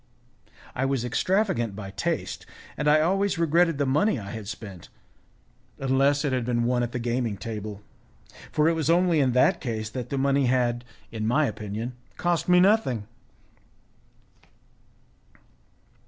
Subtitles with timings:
[0.73, 4.89] I was extravagant by taste, and I always regretted the money I had spent,
[5.77, 7.83] unless it had been won at the gaming table,
[8.51, 12.49] for it was only in that case that the money had, in my opinion, cost
[12.49, 13.05] me nothing.